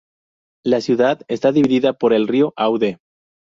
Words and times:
La 0.65 0.81
ciudad 0.81 1.21
está 1.27 1.51
dividida 1.51 1.93
por 1.93 2.13
el 2.13 2.27
río 2.27 2.53
Aude. 2.57 2.97